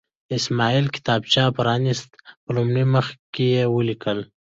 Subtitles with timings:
[0.37, 3.05] اسماعیل کتابچه پرانسته، په لومړي مخ
[3.53, 4.31] یې لیکلي وو.